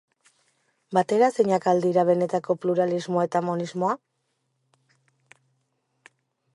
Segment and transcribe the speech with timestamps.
[0.97, 3.95] Bateraezinak al dira benetako pluralismoa eta monismoa?